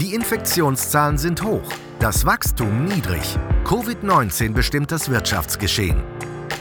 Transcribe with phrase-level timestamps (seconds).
[0.00, 3.38] Die Infektionszahlen sind hoch, das Wachstum niedrig.
[3.64, 6.02] Covid-19 bestimmt das Wirtschaftsgeschehen.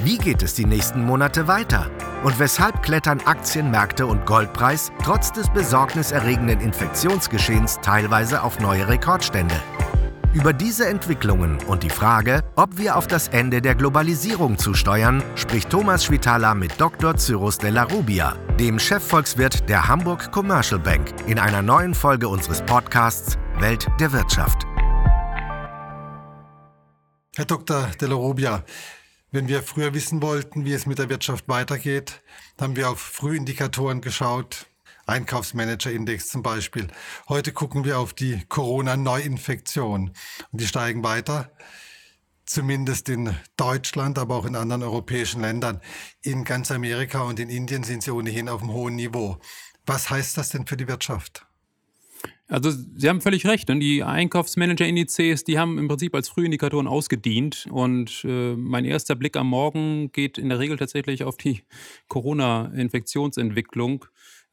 [0.03, 1.89] Wie geht es die nächsten Monate weiter?
[2.25, 9.55] Und weshalb klettern Aktienmärkte und Goldpreis trotz des besorgniserregenden Infektionsgeschehens teilweise auf neue Rekordstände?
[10.31, 15.71] Über diese Entwicklungen und die Frage, ob wir auf das Ende der Globalisierung zusteuern, spricht
[15.71, 17.17] Thomas Schwitala mit Dr.
[17.17, 23.39] Cyrus Della Rubia, dem Chefvolkswirt der Hamburg Commercial Bank, in einer neuen Folge unseres Podcasts
[23.57, 24.67] Welt der Wirtschaft.
[27.35, 27.89] Herr Dr.
[27.99, 28.63] Della Rubia,
[29.31, 32.21] wenn wir früher wissen wollten, wie es mit der Wirtschaft weitergeht,
[32.61, 34.67] haben wir auf Frühindikatoren geschaut,
[35.09, 36.87] Einkaufsmanager-Index zum Beispiel.
[37.27, 40.11] Heute gucken wir auf die Corona-Neuinfektion
[40.51, 41.51] und die steigen weiter,
[42.45, 45.81] zumindest in Deutschland, aber auch in anderen europäischen Ländern.
[46.21, 49.39] In ganz Amerika und in Indien sind sie ohnehin auf einem hohen Niveau.
[49.85, 51.45] Was heißt das denn für die Wirtschaft?
[52.47, 53.69] Also Sie haben völlig recht.
[53.69, 57.67] Und die Einkaufsmanager-Indizes, die haben im Prinzip als Frühindikatoren ausgedient.
[57.69, 61.61] Und äh, mein erster Blick am Morgen geht in der Regel tatsächlich auf die
[62.07, 64.05] Corona-Infektionsentwicklung.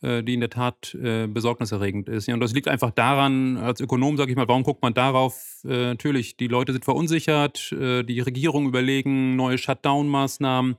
[0.02, 2.26] Äh, die in der Tat äh, besorgniserregend ist.
[2.26, 5.62] Ja, und das liegt einfach daran, als Ökonom sage ich mal, warum guckt man darauf?
[5.64, 10.76] Äh, natürlich, die Leute sind verunsichert, äh, die Regierung überlegen neue Shutdown-Maßnahmen.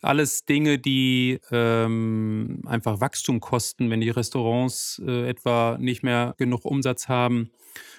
[0.00, 6.64] Alles Dinge, die ähm, einfach Wachstum kosten, wenn die Restaurants äh, etwa nicht mehr genug
[6.64, 7.50] Umsatz haben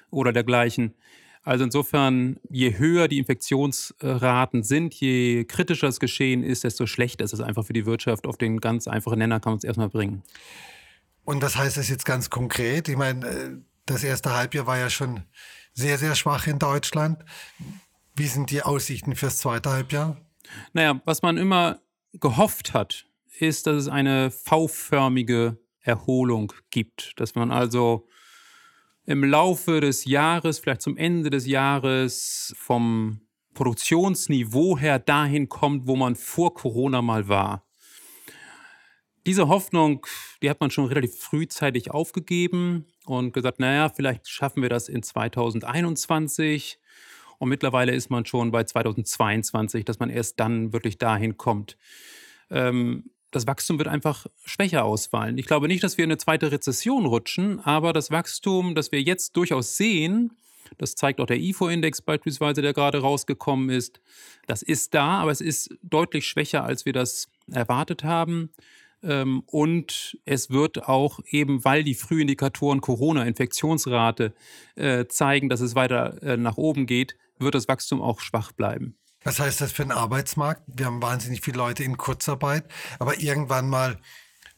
[0.09, 0.95] oder dergleichen.
[1.43, 7.33] Also insofern, je höher die Infektionsraten sind, je kritischer das Geschehen ist, desto schlechter ist
[7.33, 8.27] es einfach für die Wirtschaft.
[8.27, 10.21] Auf den ganz einfachen Nenner kann man es erstmal bringen.
[11.23, 12.89] Und was heißt das jetzt ganz konkret?
[12.89, 13.49] Ich meine, äh,
[13.85, 15.23] das erste Halbjahr war ja schon
[15.73, 17.23] sehr, sehr schwach in Deutschland.
[18.15, 20.17] Wie sind die Aussichten fürs zweite Halbjahr?
[20.73, 21.79] Naja, was man immer
[22.13, 23.05] gehofft hat,
[23.39, 27.19] ist, dass es eine V-förmige Erholung gibt.
[27.19, 28.07] Dass man also
[29.11, 33.19] im Laufe des Jahres, vielleicht zum Ende des Jahres, vom
[33.53, 37.65] Produktionsniveau her dahin kommt, wo man vor Corona mal war.
[39.25, 40.07] Diese Hoffnung,
[40.41, 45.03] die hat man schon relativ frühzeitig aufgegeben und gesagt, naja, vielleicht schaffen wir das in
[45.03, 46.79] 2021.
[47.37, 51.77] Und mittlerweile ist man schon bei 2022, dass man erst dann wirklich dahin kommt.
[52.49, 55.37] Ähm, das Wachstum wird einfach schwächer ausfallen.
[55.37, 59.01] Ich glaube nicht, dass wir in eine zweite Rezession rutschen, aber das Wachstum, das wir
[59.01, 60.31] jetzt durchaus sehen,
[60.77, 63.99] das zeigt auch der IFO-Index beispielsweise, der gerade rausgekommen ist,
[64.47, 68.51] das ist da, aber es ist deutlich schwächer, als wir das erwartet haben.
[69.03, 74.33] Ähm, und es wird auch eben, weil die Frühindikatoren Corona-Infektionsrate
[74.75, 78.95] äh, zeigen, dass es weiter äh, nach oben geht, wird das Wachstum auch schwach bleiben.
[79.23, 80.63] Was heißt das für den Arbeitsmarkt?
[80.65, 82.65] Wir haben wahnsinnig viele Leute in Kurzarbeit,
[82.97, 83.99] aber irgendwann mal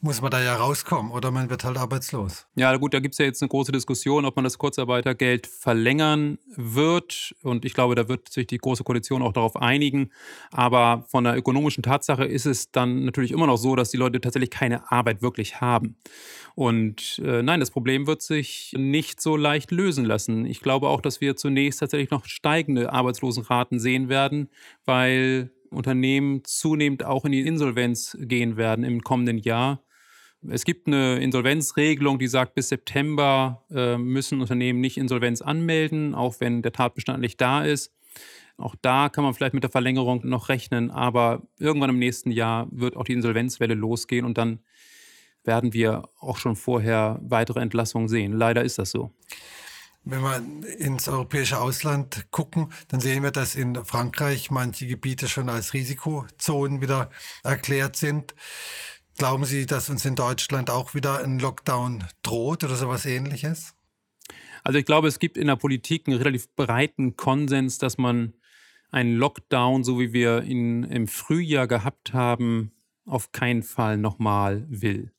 [0.04, 2.46] muss man da ja rauskommen oder man wird halt arbeitslos.
[2.56, 6.38] Ja, gut, da gibt es ja jetzt eine große Diskussion, ob man das Kurzarbeitergeld verlängern
[6.54, 7.34] wird.
[7.42, 10.10] Und ich glaube, da wird sich die Große Koalition auch darauf einigen.
[10.52, 14.20] Aber von der ökonomischen Tatsache ist es dann natürlich immer noch so, dass die Leute
[14.20, 15.96] tatsächlich keine Arbeit wirklich haben.
[16.54, 20.44] Und äh, nein, das Problem wird sich nicht so leicht lösen lassen.
[20.44, 24.50] Ich glaube auch, dass wir zunächst tatsächlich noch steigende Arbeitslosenraten sehen werden,
[24.84, 29.82] weil Unternehmen zunehmend auch in die Insolvenz gehen werden im kommenden Jahr.
[30.48, 36.36] Es gibt eine Insolvenzregelung, die sagt, bis September äh, müssen Unternehmen nicht Insolvenz anmelden, auch
[36.40, 37.92] wenn der Tatbestand nicht da ist.
[38.56, 42.68] Auch da kann man vielleicht mit der Verlängerung noch rechnen, aber irgendwann im nächsten Jahr
[42.70, 44.60] wird auch die Insolvenzwelle losgehen und dann
[45.42, 48.32] werden wir auch schon vorher weitere Entlassungen sehen.
[48.32, 49.10] Leider ist das so.
[50.06, 55.48] Wenn wir ins europäische Ausland gucken, dann sehen wir, dass in Frankreich manche Gebiete schon
[55.48, 57.08] als Risikozonen wieder
[57.42, 58.34] erklärt sind.
[59.16, 63.74] Glauben Sie, dass uns in Deutschland auch wieder ein Lockdown droht oder sowas ähnliches?
[64.64, 68.32] Also ich glaube, es gibt in der Politik einen relativ breiten Konsens, dass man
[68.90, 72.72] einen Lockdown, so wie wir ihn im Frühjahr gehabt haben,
[73.06, 75.12] auf keinen Fall nochmal will.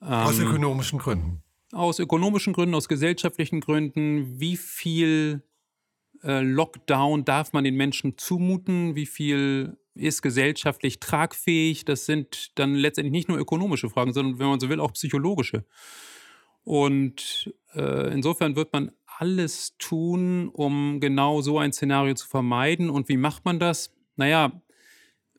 [0.00, 1.42] Aus ähm, ökonomischen Gründen.
[1.72, 4.38] Aus ökonomischen Gründen, aus gesellschaftlichen Gründen.
[4.38, 5.42] Wie viel
[6.22, 8.94] äh, Lockdown darf man den Menschen zumuten?
[8.94, 11.84] Wie viel ist gesellschaftlich tragfähig?
[11.84, 15.64] Das sind dann letztendlich nicht nur ökonomische Fragen, sondern, wenn man so will, auch psychologische.
[16.64, 22.90] Und äh, insofern wird man alles tun, um genau so ein Szenario zu vermeiden.
[22.90, 23.94] Und wie macht man das?
[24.16, 24.60] Naja,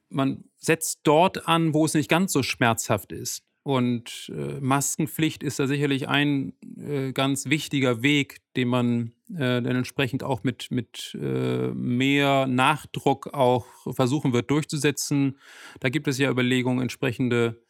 [0.09, 3.46] man setzt dort an, wo es nicht ganz so schmerzhaft ist.
[3.67, 9.65] Und äh, Maskenpflicht ist da sicherlich ein äh, ganz wichtiger Weg, den man äh, dann
[9.75, 15.37] entsprechend auch mit, mit äh, mehr Nachdruck auch versuchen wird durchzusetzen.
[15.81, 17.61] Da gibt es ja Überlegungen, entsprechende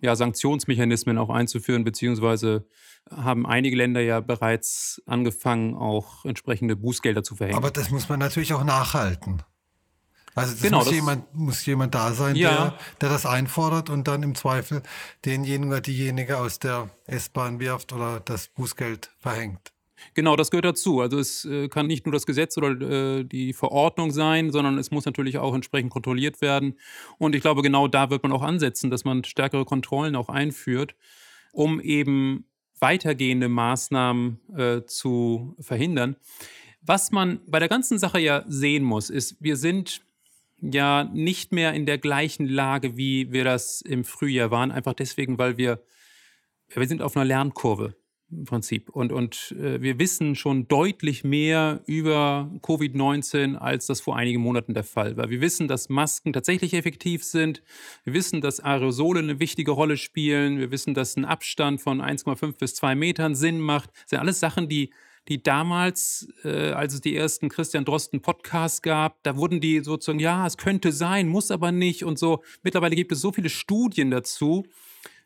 [0.00, 2.68] ja, Sanktionsmechanismen auch einzuführen, beziehungsweise
[3.10, 7.58] haben einige Länder ja bereits angefangen, auch entsprechende Bußgelder zu verhängen.
[7.58, 9.42] Aber das muss man natürlich auch nachhalten.
[10.34, 12.50] Also Genau, muss, das- jemand, muss jemand da sein, Ja.
[12.50, 14.82] der, der das einfordert und dann im Zweifel
[15.24, 19.72] denjenigen oder diejenige aus der S-Bahn wirft oder das Bußgeld verhängt.
[20.14, 21.00] Genau, das gehört dazu.
[21.02, 22.70] Also es äh, kann nicht nur das Gesetz oder
[23.18, 26.78] äh, die Verordnung sein, sondern es muss natürlich auch entsprechend kontrolliert werden.
[27.18, 30.94] Und ich glaube, genau da wird man auch ansetzen, dass man stärkere Kontrollen auch einführt,
[31.52, 32.46] um eben
[32.78, 36.16] weitergehende Maßnahmen äh, zu verhindern.
[36.80, 40.00] Was man bei der ganzen Sache ja sehen muss, ist, wir sind
[40.60, 45.38] ja nicht mehr in der gleichen Lage, wie wir das im Frühjahr waren, einfach deswegen,
[45.38, 45.82] weil wir,
[46.68, 47.94] wir sind auf einer Lernkurve
[48.30, 48.90] im Prinzip.
[48.90, 54.74] Und, und äh, wir wissen schon deutlich mehr über Covid-19, als das vor einigen Monaten
[54.74, 55.30] der Fall war.
[55.30, 57.62] Wir wissen, dass Masken tatsächlich effektiv sind.
[58.04, 60.58] Wir wissen, dass Aerosole eine wichtige Rolle spielen.
[60.58, 63.90] Wir wissen, dass ein Abstand von 1,5 bis 2 Metern Sinn macht.
[64.02, 64.92] Das sind alles Sachen, die
[65.28, 70.18] die damals, äh, als es die ersten Christian Drosten Podcasts gab, da wurden die sozusagen,
[70.18, 72.42] ja, es könnte sein, muss aber nicht und so.
[72.62, 74.66] Mittlerweile gibt es so viele Studien dazu,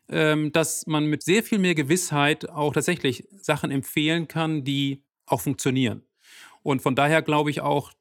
[0.09, 5.41] ähm, dass man mit sehr viel mehr Gewissheit auch tatsächlich Sachen empfehlen kann, die auch
[5.41, 6.03] funktionieren.
[6.61, 7.91] Und von daher glaube ich auch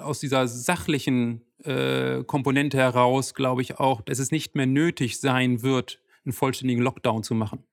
[0.00, 5.62] aus dieser sachlichen äh, Komponente heraus, glaube ich auch, dass es nicht mehr nötig sein
[5.62, 7.64] wird, einen vollständigen Lockdown zu machen.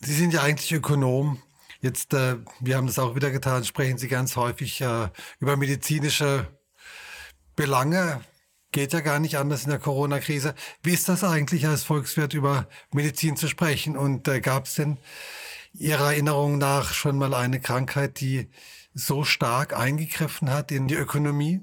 [0.00, 1.38] Sie sind ja eigentlich Ökonom.
[1.80, 6.46] Jetzt, äh, wir haben das auch wieder getan, sprechen Sie ganz häufig äh, über medizinische
[7.56, 8.20] Belange.
[8.72, 10.54] Geht ja gar nicht anders in der Corona-Krise.
[10.82, 13.96] Wie ist das eigentlich als Volkswirt über Medizin zu sprechen?
[13.96, 14.98] Und äh, gab es denn
[15.72, 18.50] Ihrer Erinnerung nach schon mal eine Krankheit, die
[18.92, 21.60] so stark eingegriffen hat in die Ökonomie?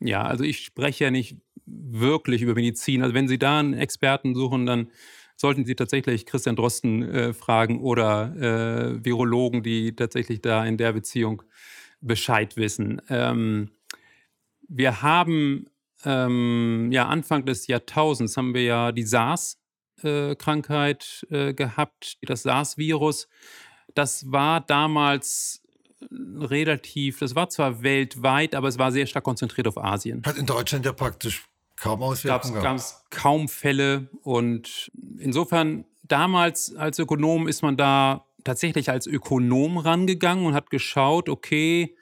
[0.00, 3.02] Ja, also ich spreche ja nicht wirklich über Medizin.
[3.02, 4.90] Also wenn Sie da einen Experten suchen, dann
[5.36, 10.92] sollten Sie tatsächlich Christian Drosten äh, fragen oder äh, Virologen, die tatsächlich da in der
[10.92, 11.42] Beziehung
[12.00, 13.00] Bescheid wissen.
[13.08, 13.70] Ähm,
[14.68, 15.66] wir haben
[16.04, 23.26] ähm, ja Anfang des Jahrtausends haben wir ja die SARS-Krankheit äh, gehabt, das SARS-Virus.
[23.94, 25.64] Das war damals
[26.10, 30.22] relativ, das war zwar weltweit, aber es war sehr stark konzentriert auf Asien.
[30.24, 32.80] Hat in Deutschland ja praktisch kaum gab Auswirkungen gehabt.
[32.80, 34.08] es kaum Fälle.
[34.22, 41.28] Und insofern damals als Ökonom ist man da tatsächlich als Ökonom rangegangen und hat geschaut,
[41.28, 41.96] okay,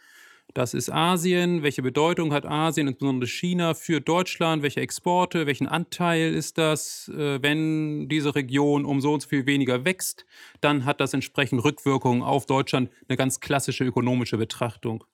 [0.55, 6.35] das ist Asien, welche Bedeutung hat Asien, insbesondere China für Deutschland, welche Exporte, welchen Anteil
[6.35, 10.27] ist das, äh, wenn diese Region um so und so viel weniger wächst,
[10.61, 15.05] dann hat das entsprechend Rückwirkungen auf Deutschland, eine ganz klassische ökonomische Betrachtung.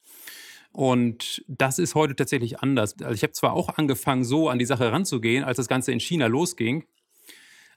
[0.78, 2.94] Und das ist heute tatsächlich anders.
[3.02, 5.98] Also ich habe zwar auch angefangen, so an die Sache ranzugehen, als das Ganze in
[5.98, 6.84] China losging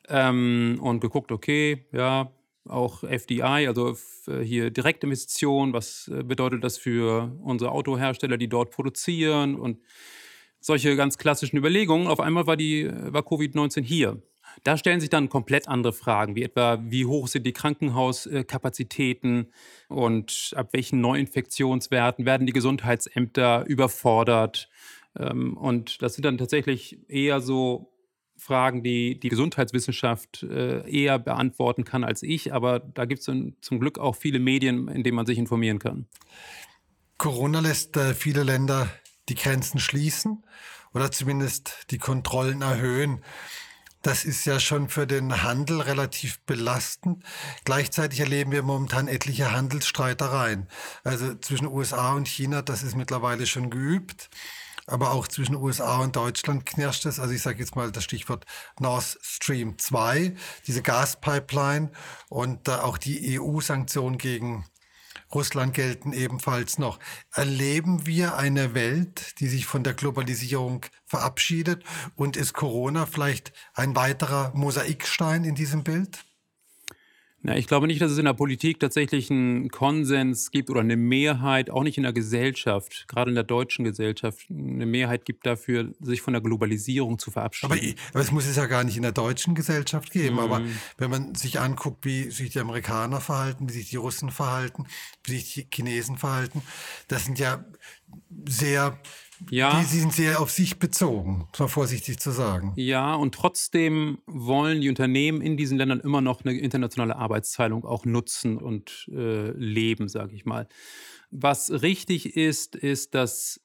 [0.08, 2.32] ähm, und geguckt, okay, ja,
[2.70, 8.70] auch FDI, also äh, hier Direktinvestition, was äh, bedeutet das für unsere Autohersteller, die dort
[8.70, 9.80] produzieren und
[10.60, 12.06] solche ganz klassischen Überlegungen.
[12.06, 14.22] Auf einmal war, die, äh, war Covid-19 hier.
[14.64, 19.52] Da stellen sich dann komplett andere Fragen, wie etwa, wie hoch sind die Krankenhauskapazitäten
[19.88, 24.70] und ab welchen Neuinfektionswerten werden die Gesundheitsämter überfordert.
[25.18, 27.92] Ähm, Und das sind dann tatsächlich eher so
[28.38, 32.54] Fragen, die die Gesundheitswissenschaft äh, eher beantworten kann als ich.
[32.54, 36.08] Aber da gibt es zum Glück auch viele Medien, in denen man sich informieren kann.
[37.18, 38.90] Corona lässt äh, viele Länder
[39.30, 40.44] die Grenzen schließen
[40.94, 43.24] oder zumindest die Kontrollen erhöhen.
[44.02, 47.24] Das ist ja schon für den Handel relativ belastend.
[47.66, 50.68] Gleichzeitig erleben wir momentan etliche Handelsstreitereien.
[51.04, 54.30] Also zwischen USA und China, das ist mittlerweile schon geübt.
[54.88, 57.20] Aber auch zwischen USA und Deutschland knirscht es.
[57.20, 58.46] Also ich sage jetzt mal das Stichwort
[58.80, 61.92] Nord Stream 2, diese Gaspipeline
[62.30, 64.66] und äh, auch die EU-Sanktionen gegen
[65.34, 67.00] Russland gelten ebenfalls noch.
[67.34, 71.84] Erleben wir eine Welt, die sich von der Globalisierung verabschiedet?
[72.16, 76.26] Und ist Corona vielleicht ein weiterer Mosaikstein in diesem Bild?
[77.44, 80.96] Na, ich glaube nicht, dass es in der Politik tatsächlich einen Konsens gibt oder eine
[80.96, 85.92] Mehrheit, auch nicht in der Gesellschaft, gerade in der deutschen Gesellschaft, eine Mehrheit gibt dafür,
[86.02, 87.96] sich von der Globalisierung zu verabschieden.
[88.14, 90.40] Aber, es muss es ja gar nicht in der deutschen Gesellschaft geben.
[90.40, 90.62] Aber
[90.98, 94.86] wenn man sich anguckt, wie sich die Amerikaner verhalten, wie sich die Russen verhalten,
[95.24, 96.62] wie sich die Chinesen verhalten,
[97.08, 97.66] das sind ja
[98.48, 99.00] sehr,
[99.50, 99.80] Ja.
[99.80, 102.74] die, sind sehr auf sich bezogen, mal vorsichtig zu sagen.
[102.76, 108.06] Ja, und trotzdem wollen die Unternehmen in diesen Ländern immer noch eine internationale Arbeitsteilung auch
[108.06, 110.68] nutzen und äh, leben, sage ich mal.
[111.32, 113.62] Was richtig ist, ist, dass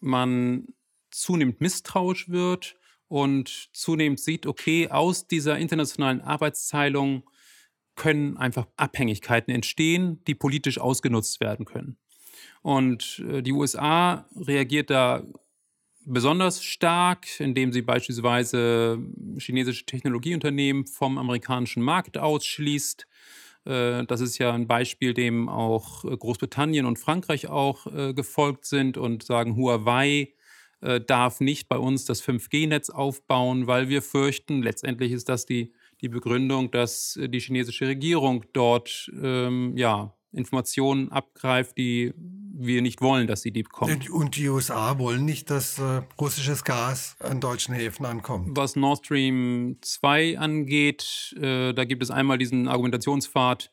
[0.00, 0.66] man
[1.10, 2.76] zunehmend misstrauisch wird
[3.08, 7.28] und zunehmend sieht, okay, aus dieser internationalen Arbeitsteilung
[7.94, 11.96] können einfach Abhängigkeiten entstehen, die politisch ausgenutzt werden können.
[12.62, 15.22] Und äh, die USA reagiert da
[16.04, 18.98] besonders stark, indem sie beispielsweise
[19.38, 23.06] chinesische Technologieunternehmen vom amerikanischen Markt ausschließt.
[23.64, 28.98] Äh, das ist ja ein Beispiel, dem auch äh, Großbritannien und Frankreich auch gefolgt sind
[28.98, 30.32] und sagen, Huawei
[31.06, 36.10] darf nicht bei uns das 5G-Netz aufbauen, weil wir fürchten, letztendlich ist das die, die
[36.10, 42.12] Begründung, dass die chinesische Regierung dort ähm, ja, Informationen abgreift, die
[42.58, 44.02] wir nicht wollen, dass sie die bekommen.
[44.10, 48.56] Und die USA wollen nicht, dass äh, russisches Gas an deutschen Häfen ankommt.
[48.56, 53.70] Was Nord Stream 2 angeht, äh, da gibt es einmal diesen Argumentationspfad.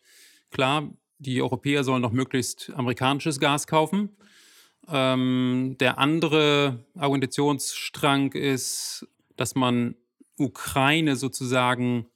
[0.52, 4.10] Klar, die Europäer sollen noch möglichst amerikanisches Gas kaufen.
[4.90, 9.08] Ähm, der andere Argumentationsstrang ist,
[9.38, 9.96] dass man
[10.38, 12.08] Ukraine sozusagen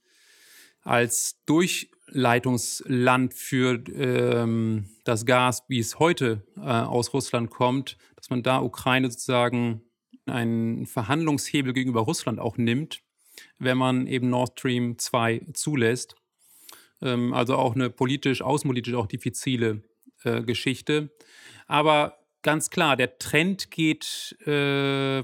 [0.82, 8.30] als durch Leitungsland für ähm, das Gas, wie es heute äh, aus Russland kommt, dass
[8.30, 9.82] man da Ukraine sozusagen
[10.26, 13.00] einen Verhandlungshebel gegenüber Russland auch nimmt,
[13.58, 16.16] wenn man eben Nord Stream 2 zulässt.
[17.02, 19.82] Ähm, also auch eine politisch, außenpolitisch auch diffizile
[20.24, 21.10] äh, Geschichte.
[21.66, 25.22] Aber ganz klar, der Trend geht, äh,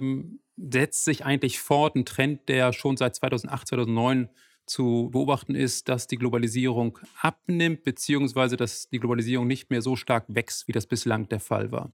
[0.57, 4.29] setzt sich eigentlich fort, ein Trend, der schon seit 2008, 2009
[4.66, 10.25] zu beobachten ist, dass die Globalisierung abnimmt, beziehungsweise dass die Globalisierung nicht mehr so stark
[10.28, 11.92] wächst, wie das bislang der Fall war.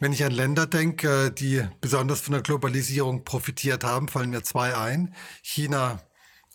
[0.00, 4.76] Wenn ich an Länder denke, die besonders von der Globalisierung profitiert haben, fallen mir zwei
[4.76, 5.14] ein.
[5.42, 6.00] China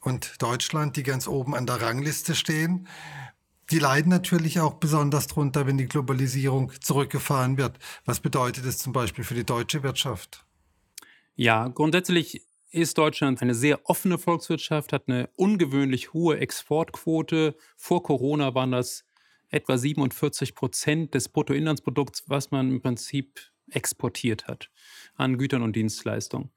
[0.01, 2.87] und Deutschland, die ganz oben an der Rangliste stehen.
[3.71, 7.79] Die leiden natürlich auch besonders darunter, wenn die Globalisierung zurückgefahren wird.
[8.05, 10.45] Was bedeutet das zum Beispiel für die deutsche Wirtschaft?
[11.35, 17.55] Ja, grundsätzlich ist Deutschland eine sehr offene Volkswirtschaft, hat eine ungewöhnlich hohe Exportquote.
[17.77, 19.05] Vor Corona waren das
[19.49, 23.39] etwa 47 Prozent des Bruttoinlandsprodukts, was man im Prinzip
[23.69, 24.69] exportiert hat
[25.15, 26.51] an Gütern und Dienstleistungen.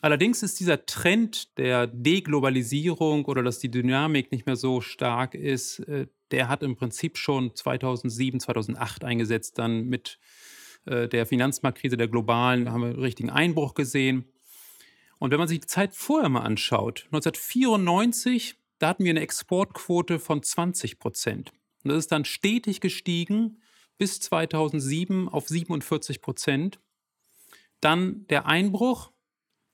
[0.00, 5.80] Allerdings ist dieser Trend der Deglobalisierung oder dass die Dynamik nicht mehr so stark ist,
[5.80, 9.58] äh, der hat im Prinzip schon 2007, 2008 eingesetzt.
[9.58, 10.18] Dann mit
[10.84, 14.24] äh, der Finanzmarktkrise der globalen haben wir einen richtigen Einbruch gesehen.
[15.18, 20.18] Und wenn man sich die Zeit vorher mal anschaut, 1994, da hatten wir eine Exportquote
[20.18, 21.52] von 20 Prozent.
[21.82, 23.60] Und das ist dann stetig gestiegen
[23.98, 26.78] bis 2007 auf 47 Prozent.
[27.80, 29.10] Dann der Einbruch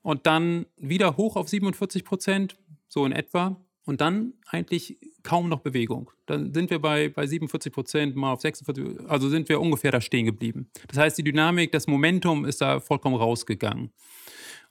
[0.01, 3.61] und dann wieder hoch auf 47 Prozent, so in etwa.
[3.85, 6.09] Und dann eigentlich kaum noch Bewegung.
[6.25, 10.01] Dann sind wir bei, bei 47 Prozent, mal auf 46, also sind wir ungefähr da
[10.01, 10.69] stehen geblieben.
[10.87, 13.91] Das heißt, die Dynamik, das Momentum ist da vollkommen rausgegangen.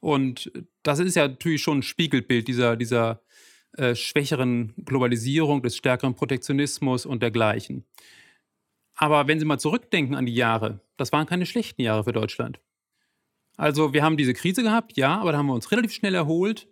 [0.01, 0.51] Und
[0.83, 3.23] das ist ja natürlich schon ein Spiegelbild dieser, dieser
[3.77, 7.85] äh, schwächeren Globalisierung, des stärkeren Protektionismus und dergleichen.
[8.95, 12.61] Aber wenn Sie mal zurückdenken an die Jahre, das waren keine schlechten Jahre für Deutschland.
[13.57, 16.69] Also wir haben diese Krise gehabt, ja, aber da haben wir uns relativ schnell erholt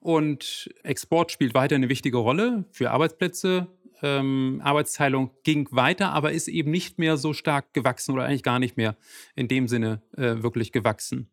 [0.00, 3.68] und Export spielt weiter eine wichtige Rolle für Arbeitsplätze.
[4.02, 8.58] Ähm, Arbeitsteilung ging weiter, aber ist eben nicht mehr so stark gewachsen oder eigentlich gar
[8.58, 8.96] nicht mehr
[9.34, 11.30] in dem Sinne äh, wirklich gewachsen.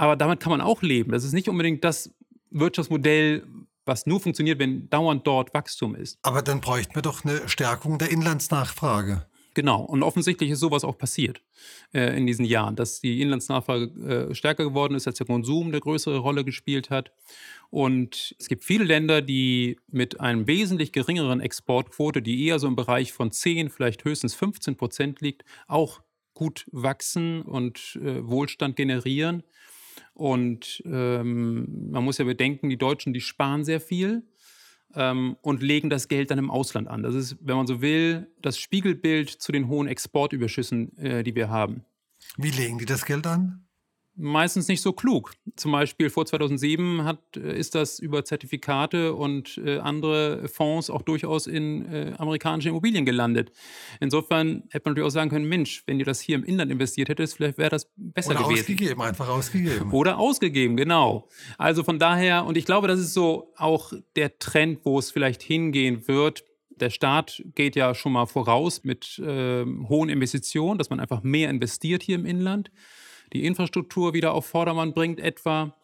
[0.00, 1.12] Aber damit kann man auch leben.
[1.12, 2.10] Das ist nicht unbedingt das
[2.50, 3.44] Wirtschaftsmodell,
[3.84, 6.18] was nur funktioniert, wenn dauernd dort Wachstum ist.
[6.22, 9.26] Aber dann bräuchten wir doch eine Stärkung der Inlandsnachfrage.
[9.52, 11.42] Genau, und offensichtlich ist sowas auch passiert
[11.92, 15.80] äh, in diesen Jahren, dass die Inlandsnachfrage äh, stärker geworden ist, als der Konsum eine
[15.80, 17.12] größere Rolle gespielt hat.
[17.68, 22.76] Und es gibt viele Länder, die mit einem wesentlich geringeren Exportquote, die eher so im
[22.76, 26.00] Bereich von 10, vielleicht höchstens 15 Prozent liegt, auch
[26.32, 29.42] gut wachsen und äh, Wohlstand generieren.
[30.14, 34.22] Und ähm, man muss ja bedenken, die Deutschen, die sparen sehr viel
[34.94, 37.02] ähm, und legen das Geld dann im Ausland an.
[37.02, 41.48] Das ist, wenn man so will, das Spiegelbild zu den hohen Exportüberschüssen, äh, die wir
[41.48, 41.84] haben.
[42.36, 43.66] Wie legen die das Geld an?
[44.20, 45.32] Meistens nicht so klug.
[45.56, 51.02] Zum Beispiel vor 2007 hat, äh, ist das über Zertifikate und äh, andere Fonds auch
[51.02, 53.50] durchaus in äh, amerikanische Immobilien gelandet.
[53.98, 57.08] Insofern hätte man natürlich auch sagen können, Mensch, wenn ihr das hier im Inland investiert
[57.08, 58.60] hättet, vielleicht wäre das besser Oder gewesen.
[58.60, 59.90] ausgegeben, einfach ausgegeben.
[59.92, 61.28] Oder ausgegeben, genau.
[61.58, 65.42] Also von daher, und ich glaube, das ist so auch der Trend, wo es vielleicht
[65.42, 66.44] hingehen wird.
[66.70, 71.50] Der Staat geht ja schon mal voraus mit äh, hohen Investitionen, dass man einfach mehr
[71.50, 72.70] investiert hier im Inland
[73.32, 75.76] die Infrastruktur wieder auf Vordermann bringt etwa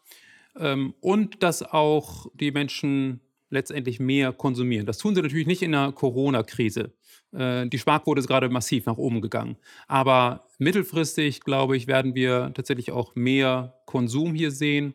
[0.56, 4.86] ähm, und dass auch die Menschen letztendlich mehr konsumieren.
[4.86, 6.92] Das tun sie natürlich nicht in der Corona-Krise.
[7.32, 9.56] Äh, die Sparquote ist gerade massiv nach oben gegangen.
[9.86, 14.94] Aber mittelfristig, glaube ich, werden wir tatsächlich auch mehr Konsum hier sehen.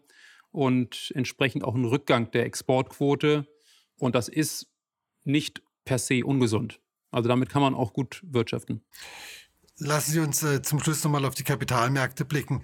[0.52, 3.48] und entsprechend auch einen Rückgang der Exportquote.
[3.98, 4.68] Und das ist
[5.24, 6.80] nicht per se ungesund.
[7.10, 8.84] Also damit kann man auch gut wirtschaften.
[9.84, 12.64] Lassen Sie uns äh, zum Schluss nochmal auf die Kapitalmärkte blicken,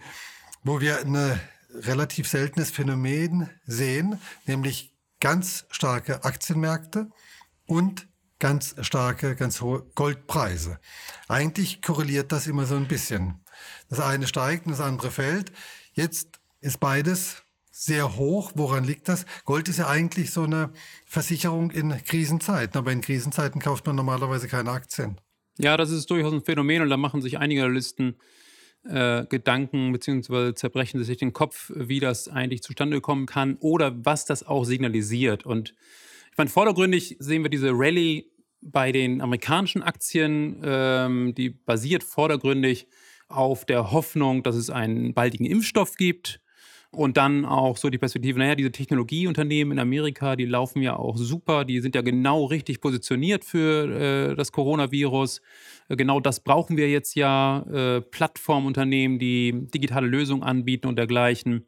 [0.64, 1.40] wo wir ein
[1.74, 7.10] relativ seltenes Phänomen sehen, nämlich ganz starke Aktienmärkte
[7.66, 8.08] und
[8.38, 10.80] ganz starke, ganz hohe Goldpreise.
[11.28, 13.44] Eigentlich korreliert das immer so ein bisschen.
[13.90, 15.52] Das eine steigt und das andere fällt.
[15.94, 17.38] Jetzt ist beides
[17.72, 18.52] sehr hoch.
[18.54, 19.26] Woran liegt das?
[19.44, 20.72] Gold ist ja eigentlich so eine
[21.08, 25.20] Versicherung in Krisenzeiten, aber in Krisenzeiten kauft man normalerweise keine Aktien.
[25.58, 28.16] Ja, das ist durchaus ein Phänomen und da machen sich einige Analysten
[28.84, 34.26] äh, Gedanken beziehungsweise zerbrechen sich den Kopf, wie das eigentlich zustande kommen kann oder was
[34.26, 35.46] das auch signalisiert.
[35.46, 35.74] Und
[36.32, 42.88] ich meine, vordergründig sehen wir diese Rallye bei den amerikanischen Aktien, ähm, die basiert vordergründig
[43.28, 46.40] auf der Hoffnung, dass es einen baldigen Impfstoff gibt.
[46.92, 51.18] Und dann auch so die Perspektive, naja, diese Technologieunternehmen in Amerika, die laufen ja auch
[51.18, 55.42] super, die sind ja genau richtig positioniert für äh, das Coronavirus.
[55.90, 57.66] Äh, genau das brauchen wir jetzt ja.
[57.72, 61.66] Äh, Plattformunternehmen, die digitale Lösungen anbieten und dergleichen.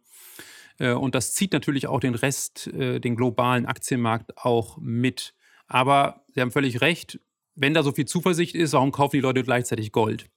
[0.80, 5.34] Äh, und das zieht natürlich auch den Rest, äh, den globalen Aktienmarkt auch mit.
[5.68, 7.20] Aber Sie haben völlig recht,
[7.56, 10.30] wenn da so viel Zuversicht ist, warum kaufen die Leute gleichzeitig Gold?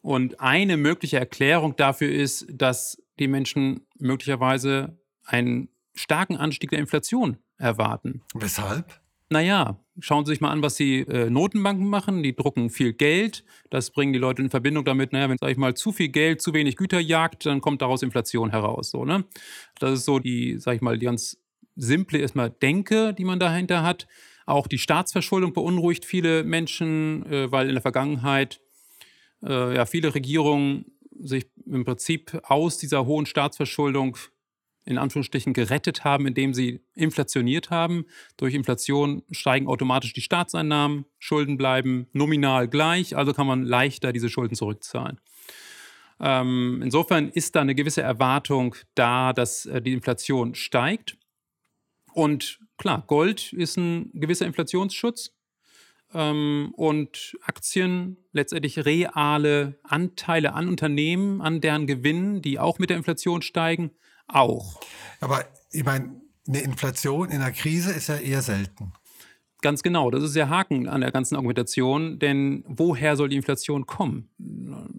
[0.00, 7.38] Und eine mögliche Erklärung dafür ist, dass die Menschen möglicherweise einen starken Anstieg der Inflation
[7.58, 8.22] erwarten.
[8.34, 9.00] Weshalb?
[9.30, 12.22] Naja, schauen Sie sich mal an, was die äh, Notenbanken machen.
[12.22, 13.44] Die drucken viel Geld.
[13.68, 16.40] Das bringen die Leute in Verbindung damit, naja, wenn, sag ich mal, zu viel Geld,
[16.40, 18.90] zu wenig Güter jagt, dann kommt daraus Inflation heraus.
[18.90, 19.24] So, ne?
[19.78, 21.36] Das ist so die, sag ich mal, die ganz
[21.76, 24.06] simple erstmal Denke, die man dahinter hat.
[24.46, 28.62] Auch die Staatsverschuldung beunruhigt viele Menschen, äh, weil in der Vergangenheit
[29.42, 30.86] äh, ja, viele Regierungen
[31.20, 34.16] sich im Prinzip aus dieser hohen Staatsverschuldung
[34.84, 38.06] in Anführungsstrichen gerettet haben, indem sie inflationiert haben.
[38.38, 44.30] Durch Inflation steigen automatisch die Staatseinnahmen, Schulden bleiben nominal gleich, also kann man leichter diese
[44.30, 45.20] Schulden zurückzahlen.
[46.20, 51.18] Ähm, insofern ist da eine gewisse Erwartung da, dass äh, die Inflation steigt.
[52.14, 55.37] Und klar, Gold ist ein gewisser Inflationsschutz
[56.14, 62.96] ähm, und Aktien, letztendlich reale Anteile an Unternehmen, an deren Gewinnen, die auch mit der
[62.96, 63.90] Inflation steigen,
[64.26, 64.80] auch.
[65.20, 68.92] Aber ich meine, eine Inflation in einer Krise ist ja eher selten.
[69.60, 73.86] Ganz genau, das ist der Haken an der ganzen Argumentation, denn woher soll die Inflation
[73.86, 74.28] kommen?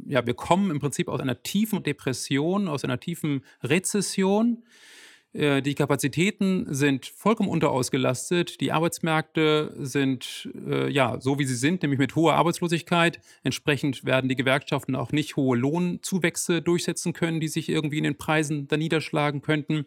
[0.06, 4.64] Ja, wir kommen im Prinzip aus einer tiefen Depression, aus einer tiefen Rezession.
[5.34, 8.60] Äh, die Kapazitäten sind vollkommen unterausgelastet.
[8.62, 13.20] Die Arbeitsmärkte sind äh, ja so, wie sie sind, nämlich mit hoher Arbeitslosigkeit.
[13.44, 18.18] Entsprechend werden die Gewerkschaften auch nicht hohe Lohnzuwächse durchsetzen können, die sich irgendwie in den
[18.18, 19.86] Preisen da niederschlagen könnten.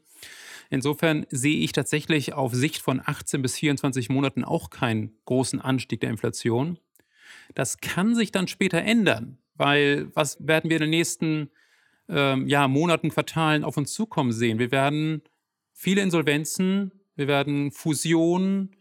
[0.70, 6.00] Insofern sehe ich tatsächlich auf Sicht von 18 bis 24 Monaten auch keinen großen Anstieg
[6.00, 6.78] der Inflation.
[7.54, 11.50] Das kann sich dann später ändern, weil was werden wir in den nächsten
[12.08, 14.58] ähm, ja, Monaten, Quartalen auf uns zukommen sehen?
[14.58, 15.22] Wir werden
[15.72, 18.76] viele Insolvenzen, wir werden Fusionen,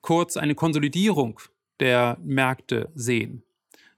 [0.00, 1.40] kurz eine Konsolidierung
[1.80, 3.42] der Märkte sehen.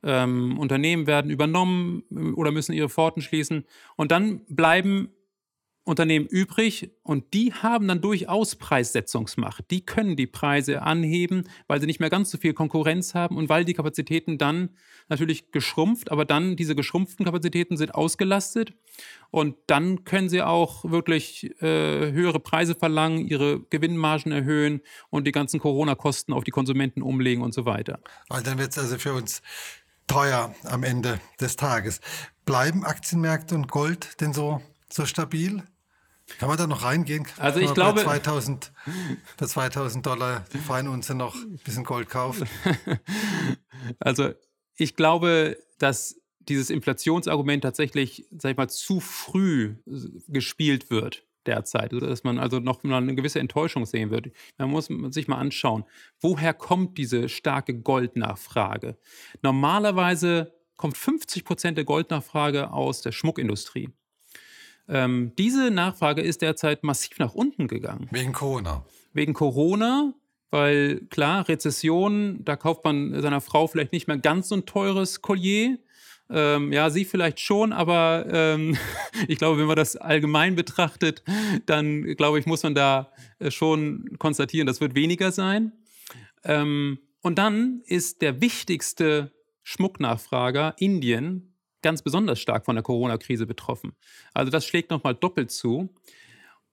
[0.03, 2.03] Ähm, Unternehmen werden übernommen
[2.37, 3.65] oder müssen ihre Pforten schließen.
[3.97, 5.11] Und dann bleiben
[5.91, 9.65] Unternehmen übrig und die haben dann durchaus Preissetzungsmacht.
[9.71, 13.49] Die können die Preise anheben, weil sie nicht mehr ganz so viel Konkurrenz haben und
[13.49, 14.71] weil die Kapazitäten dann
[15.09, 18.73] natürlich geschrumpft, aber dann diese geschrumpften Kapazitäten sind ausgelastet
[19.31, 25.33] und dann können sie auch wirklich äh, höhere Preise verlangen, ihre Gewinnmargen erhöhen und die
[25.33, 28.01] ganzen Corona-Kosten auf die Konsumenten umlegen und so weiter.
[28.29, 29.43] Und dann wird es also für uns
[30.07, 32.01] teuer am Ende des Tages.
[32.45, 34.61] Bleiben Aktienmärkte und Gold denn so
[34.93, 35.63] so stabil?
[36.39, 37.27] Kann man da noch reingehen?
[37.39, 38.05] Also ich glaube...
[38.05, 38.73] Bei 2000,
[39.37, 42.49] bei 2000 Dollar die Feinunze noch ein bisschen Gold kaufen.
[43.99, 44.31] also
[44.77, 49.77] ich glaube, dass dieses Inflationsargument tatsächlich, sag ich mal, zu früh
[50.29, 54.31] gespielt wird derzeit, dass man also noch mal eine gewisse Enttäuschung sehen wird.
[54.59, 55.85] Man muss sich mal anschauen,
[56.21, 58.99] woher kommt diese starke Goldnachfrage?
[59.43, 63.91] Normalerweise kommt 50 Prozent der Goldnachfrage aus der Schmuckindustrie.
[64.91, 68.09] Ähm, diese Nachfrage ist derzeit massiv nach unten gegangen.
[68.11, 68.85] Wegen Corona.
[69.13, 70.15] Wegen Corona,
[70.51, 75.23] weil klar, Rezession, da kauft man seiner Frau vielleicht nicht mehr ganz so ein teures
[75.23, 75.79] Collier.
[76.29, 78.77] Ähm, ja, sie vielleicht schon, aber ähm,
[79.29, 81.23] ich glaube, wenn man das allgemein betrachtet,
[81.67, 85.73] dann glaube ich, muss man da äh, schon konstatieren, das wird weniger sein.
[86.43, 91.50] Ähm, und dann ist der wichtigste Schmucknachfrager Indien
[91.83, 93.93] ganz besonders stark von der Corona-Krise betroffen.
[94.35, 95.91] Also das schlägt nochmal doppelt zu.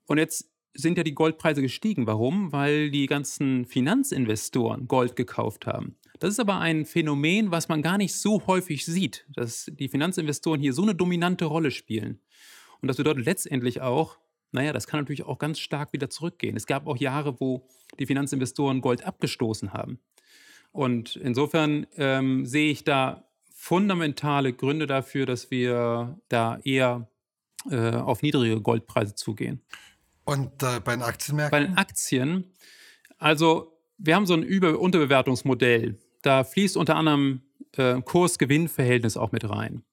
[0.05, 2.07] Und jetzt sind ja die Goldpreise gestiegen.
[2.07, 2.51] Warum?
[2.51, 5.97] Weil die ganzen Finanzinvestoren Gold gekauft haben.
[6.19, 10.59] Das ist aber ein Phänomen, was man gar nicht so häufig sieht, dass die Finanzinvestoren
[10.59, 12.19] hier so eine dominante Rolle spielen.
[12.81, 14.17] Und das bedeutet letztendlich auch,
[14.51, 16.55] naja, das kann natürlich auch ganz stark wieder zurückgehen.
[16.55, 17.67] Es gab auch Jahre, wo
[17.99, 19.99] die Finanzinvestoren Gold abgestoßen haben.
[20.71, 23.26] Und insofern ähm, sehe ich da
[23.59, 27.09] fundamentale Gründe dafür, dass wir da eher
[27.69, 29.61] äh, auf niedrige Goldpreise zugehen.
[30.25, 31.51] Und äh, bei den Aktienmärkten?
[31.59, 32.53] Bei den Aktien,
[33.17, 35.97] also wir haben so ein Über- Unterbewertungsmodell.
[36.21, 37.41] Da fließt unter anderem
[37.75, 39.83] äh, Kurs-Gewinn-Verhältnis auch mit rein.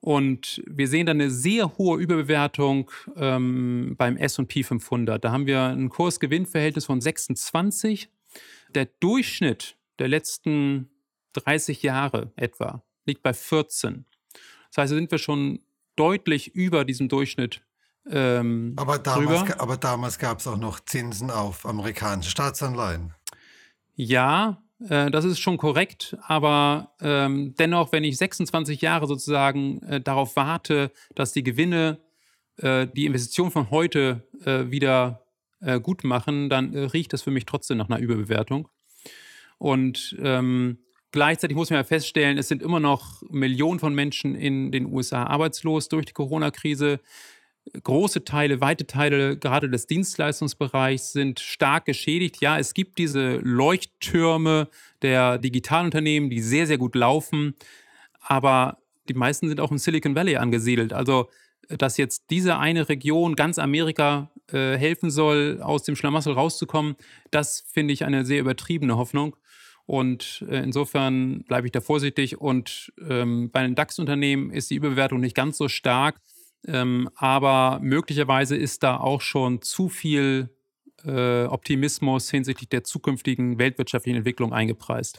[0.00, 5.24] Und wir sehen dann eine sehr hohe Überbewertung ähm, beim SP 500.
[5.24, 8.08] Da haben wir ein Kurs-Gewinn-Verhältnis von 26.
[8.74, 10.89] Der Durchschnitt der letzten
[11.32, 14.04] 30 Jahre etwa liegt bei 14.
[14.68, 15.60] Das heißt, da sind wir schon
[15.96, 17.62] deutlich über diesem Durchschnitt
[18.08, 23.14] ähm, aber damals, aber damals gab es auch noch Zinsen auf amerikanische Staatsanleihen.
[23.94, 30.00] Ja, äh, das ist schon korrekt, aber ähm, dennoch, wenn ich 26 Jahre sozusagen äh,
[30.00, 32.00] darauf warte, dass die Gewinne
[32.56, 35.26] äh, die Investition von heute äh, wieder
[35.60, 38.68] äh, gut machen, dann äh, riecht das für mich trotzdem nach einer Überbewertung.
[39.58, 40.78] Und ähm,
[41.12, 45.24] gleichzeitig muss man ja feststellen, es sind immer noch Millionen von Menschen in den USA
[45.24, 47.00] arbeitslos durch die Corona-Krise
[47.82, 52.40] große Teile, weite Teile gerade des Dienstleistungsbereichs sind stark geschädigt.
[52.40, 54.68] Ja, es gibt diese Leuchttürme
[55.02, 57.54] der Digitalunternehmen, die sehr, sehr gut laufen,
[58.20, 60.92] aber die meisten sind auch im Silicon Valley angesiedelt.
[60.92, 61.28] Also,
[61.68, 66.96] dass jetzt diese eine Region, ganz Amerika, äh, helfen soll, aus dem Schlamassel rauszukommen,
[67.30, 69.36] das finde ich eine sehr übertriebene Hoffnung.
[69.90, 72.40] Und äh, insofern bleibe ich da vorsichtig.
[72.40, 76.20] Und ähm, bei den DAX-Unternehmen ist die Überbewertung nicht ganz so stark.
[76.64, 80.48] Ähm, aber möglicherweise ist da auch schon zu viel
[81.04, 85.18] äh, Optimismus hinsichtlich der zukünftigen weltwirtschaftlichen Entwicklung eingepreist.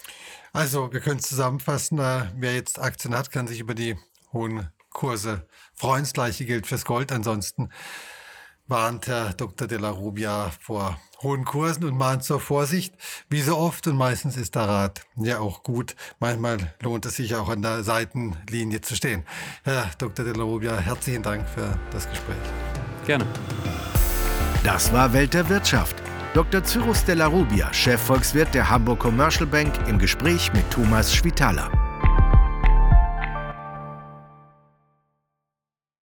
[0.54, 2.00] Also, wir können es zusammenfassen.
[2.00, 3.98] Äh, wer jetzt Aktien hat, kann sich über die
[4.32, 6.04] hohen Kurse freuen.
[6.04, 7.12] Das gleiche gilt fürs Gold.
[7.12, 7.68] Ansonsten
[8.72, 9.68] warnt Herr Dr.
[9.68, 12.96] de la Rubia vor hohen Kursen und mahnt zur Vorsicht.
[13.30, 15.96] Wie so oft und meistens ist der Rat ja auch gut.
[16.20, 19.26] Manchmal lohnt es sich auch an der Seitenlinie zu stehen.
[19.64, 20.24] Herr Dr.
[20.24, 22.38] de la Rubia, herzlichen Dank für das Gespräch.
[23.06, 23.26] Gerne.
[24.64, 26.02] Das war Welt der Wirtschaft.
[26.34, 26.64] Dr.
[26.64, 31.70] Cyrus de la Rubia, Chefvolkswirt der Hamburg Commercial Bank, im Gespräch mit Thomas Schwitaler.